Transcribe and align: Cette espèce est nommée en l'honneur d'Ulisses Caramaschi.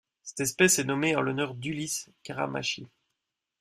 Cette 0.23 0.39
espèce 0.39 0.79
est 0.79 0.83
nommée 0.83 1.15
en 1.15 1.21
l'honneur 1.21 1.53
d'Ulisses 1.53 2.09
Caramaschi. 2.23 2.87